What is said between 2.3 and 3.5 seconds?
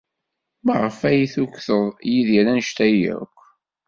anect-a akk?